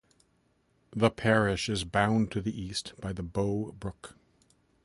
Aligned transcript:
The 0.95 1.11
parish 1.11 1.69
is 1.69 1.83
bound 1.83 2.31
to 2.31 2.41
the 2.41 2.59
east 2.59 2.93
by 2.99 3.13
the 3.13 3.21
Bow 3.21 3.75
Brook. 3.79 4.15